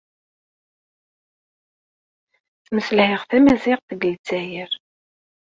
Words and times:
Ttmeslayeɣ 2.59 3.21
tamaziɣt 3.29 3.85
deg 3.89 4.01
Lezzayer. 4.13 4.71